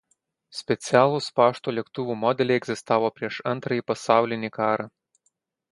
Specialūs 0.59 1.27
pašto 1.41 1.73
lėktuvų 1.79 2.15
modeliai 2.23 2.59
egzistavo 2.63 3.13
prieš 3.19 3.39
Antrąjį 3.55 3.87
pasaulinį 3.93 4.55
karą. 4.61 4.91